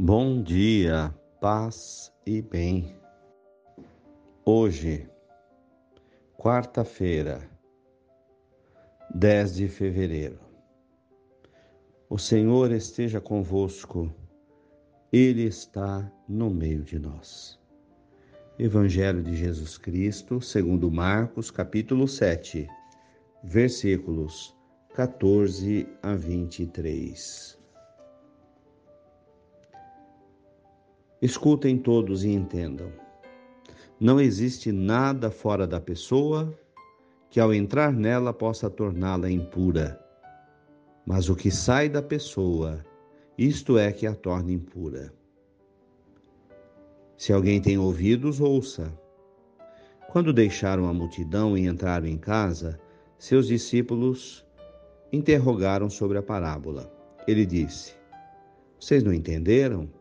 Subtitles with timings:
[0.00, 2.94] Bom dia, paz e bem.
[4.44, 5.10] Hoje,
[6.36, 7.40] quarta-feira,
[9.12, 10.38] 10 de fevereiro.
[12.08, 14.08] O Senhor esteja convosco,
[15.12, 17.58] Ele está no meio de nós.
[18.56, 22.68] Evangelho de Jesus Cristo, segundo Marcos, capítulo 7,
[23.42, 24.56] versículos
[24.94, 27.57] 14 a 23.
[31.20, 32.92] Escutem todos e entendam.
[33.98, 36.56] Não existe nada fora da pessoa
[37.28, 40.00] que, ao entrar nela, possa torná-la impura.
[41.04, 42.84] Mas o que sai da pessoa,
[43.36, 45.12] isto é que a torna impura.
[47.16, 48.96] Se alguém tem ouvidos, ouça.
[50.12, 52.78] Quando deixaram a multidão e entraram em casa,
[53.18, 54.46] seus discípulos
[55.12, 56.88] interrogaram sobre a parábola.
[57.26, 57.94] Ele disse:
[58.78, 59.97] Vocês não entenderam?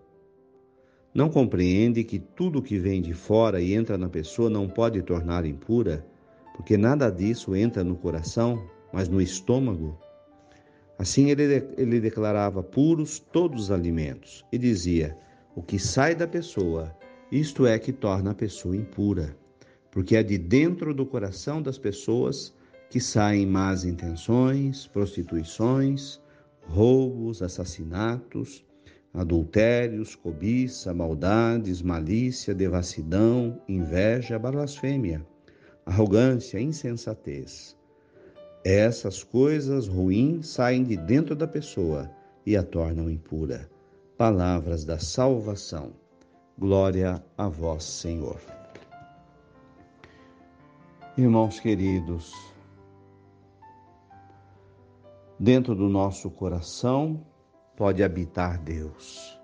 [1.17, 5.47] Não compreende que tudo que vem de fora e entra na pessoa não pode tornar
[5.47, 6.05] impura,
[6.55, 9.97] porque nada disso entra no coração, mas no estômago?
[10.95, 15.17] Assim ele, ele declarava puros todos os alimentos e dizia:
[15.55, 16.95] O que sai da pessoa,
[17.31, 19.35] isto é que torna a pessoa impura,
[19.89, 22.53] porque é de dentro do coração das pessoas
[22.91, 26.21] que saem más intenções, prostituições,
[26.67, 28.66] roubos, assassinatos,
[29.17, 35.25] adultérios, cobiça, maldades, malícia, devassidão, inveja, blasfêmia,
[35.87, 37.75] arrogância, insensatez.
[38.63, 42.11] Essas coisas ruins saem de dentro da pessoa
[42.45, 43.67] e a tornam impura.
[44.15, 45.93] Palavras da salvação.
[46.59, 48.39] Glória a vós, Senhor.
[51.17, 52.31] Irmãos queridos,
[55.39, 57.25] dentro do nosso coração,
[57.77, 59.39] pode habitar Deus.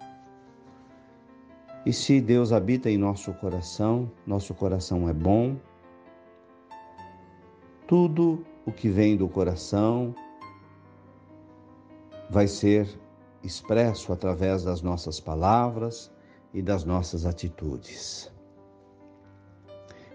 [1.86, 5.56] E se Deus habita em nosso coração, nosso coração é bom,
[7.88, 10.16] tudo o que vem do coração
[12.30, 12.90] vai ser
[13.44, 16.12] expresso através das nossas palavras
[16.54, 18.34] e das nossas atitudes.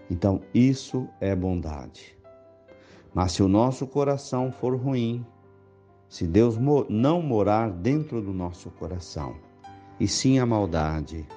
[0.09, 2.17] Então, isso é bondade.
[3.13, 5.25] Mas se o nosso coração for ruim,
[6.09, 6.57] se Deus
[6.89, 9.35] não morar dentro do nosso coração,
[9.99, 11.27] e sim a maldade,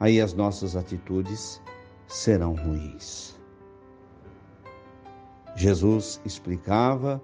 [0.00, 1.60] aí as nossas atitudes
[2.08, 3.38] serão ruins.
[5.54, 7.22] Jesus explicava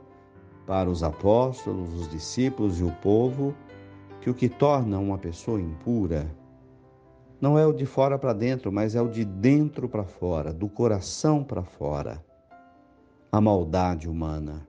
[0.66, 3.54] para os apóstolos, os discípulos e o povo
[4.20, 6.30] que o que torna uma pessoa impura
[7.40, 10.68] não é o de fora para dentro, mas é o de dentro para fora, do
[10.68, 12.24] coração para fora.
[13.30, 14.66] A maldade humana.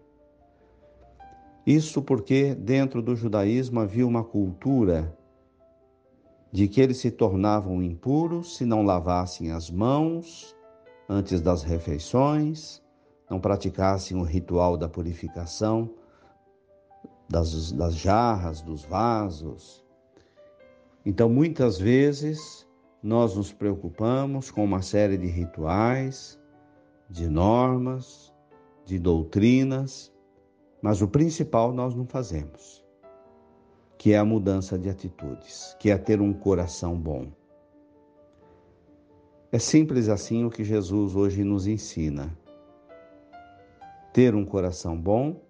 [1.68, 5.14] Isso porque dentro do judaísmo havia uma cultura
[6.50, 10.56] de que eles se tornavam impuros se não lavassem as mãos
[11.10, 12.82] antes das refeições,
[13.30, 15.90] não praticassem o ritual da purificação
[17.28, 19.84] das, das jarras, dos vasos.
[21.06, 22.66] Então, muitas vezes,
[23.04, 26.40] nós nos preocupamos com uma série de rituais,
[27.10, 28.34] de normas,
[28.86, 30.14] de doutrinas,
[30.82, 32.86] mas o principal nós não fazemos,
[33.98, 37.32] que é a mudança de atitudes, que é ter um coração bom.
[39.52, 42.38] É simples assim o que Jesus hoje nos ensina.
[44.14, 45.42] Ter um coração bom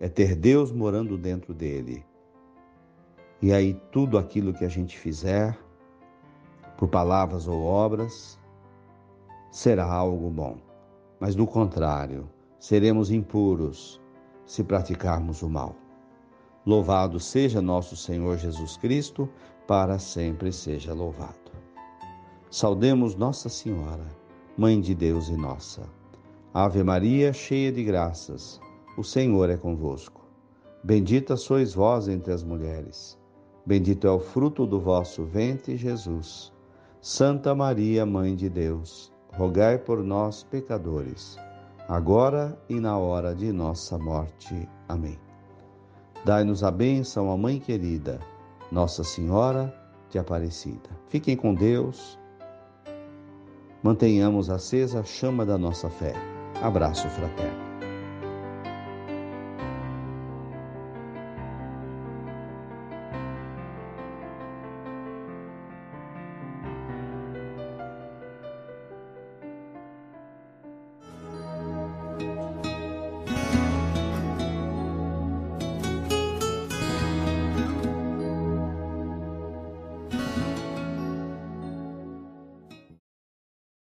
[0.00, 2.04] é ter Deus morando dentro dele.
[3.40, 5.56] E aí tudo aquilo que a gente fizer,
[6.76, 8.38] por palavras ou obras,
[9.52, 10.58] será algo bom.
[11.20, 12.28] Mas do contrário,
[12.58, 14.01] seremos impuros,
[14.46, 15.76] se praticarmos o mal.
[16.64, 19.28] Louvado seja nosso Senhor Jesus Cristo,
[19.66, 21.52] para sempre seja louvado.
[22.50, 24.06] Saudemos Nossa Senhora,
[24.56, 25.82] Mãe de Deus e nossa.
[26.52, 28.60] Ave Maria, cheia de graças,
[28.98, 30.20] o Senhor é convosco.
[30.84, 33.18] Bendita sois vós entre as mulheres.
[33.64, 36.52] Bendito é o fruto do vosso ventre, Jesus.
[37.00, 41.38] Santa Maria, Mãe de Deus, rogai por nós, pecadores
[41.92, 44.66] agora e na hora de nossa morte.
[44.88, 45.18] Amém.
[46.24, 48.18] Dai-nos a bênção, a Mãe querida,
[48.70, 49.74] Nossa Senhora
[50.08, 50.88] de Aparecida.
[51.08, 52.18] Fiquem com Deus.
[53.82, 56.14] Mantenhamos acesa a chama da nossa fé.
[56.62, 57.71] Abraço fraterno.